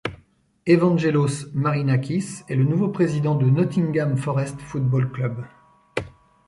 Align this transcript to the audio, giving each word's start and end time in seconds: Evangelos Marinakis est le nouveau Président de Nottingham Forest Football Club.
Evangelos 0.67 1.51
Marinakis 1.53 2.41
est 2.49 2.55
le 2.55 2.63
nouveau 2.63 2.89
Président 2.89 3.35
de 3.35 3.45
Nottingham 3.45 4.17
Forest 4.17 4.59
Football 4.59 5.11
Club. 5.11 5.45